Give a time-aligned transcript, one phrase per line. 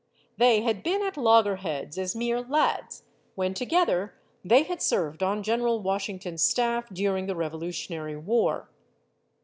[0.37, 3.03] They had been at loggerheads as mere lads,
[3.35, 8.67] when together they had served on General Washington's staff during the Revolutionary War.